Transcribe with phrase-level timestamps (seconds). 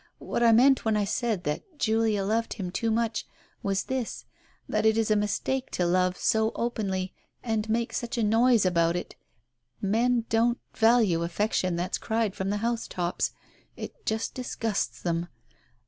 [0.17, 3.27] What I meant when I said that Julia loved him too much,
[3.61, 4.25] was this,
[4.67, 8.95] that it is a mistake to love so openly and make such a noise about
[8.95, 9.13] it.
[9.79, 13.33] Men don't value affection that's cried from the house tops.
[13.77, 15.27] It just disgusts them.